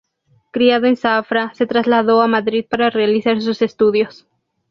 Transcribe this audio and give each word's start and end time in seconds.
Criado 0.51 0.87
en 0.87 0.97
Zafra 0.97 1.53
se 1.53 1.67
trasladó 1.67 2.23
a 2.23 2.27
Madrid 2.27 2.65
para 2.67 2.89
realizar 2.89 3.39
sus 3.39 3.61
estudios. 3.61 4.25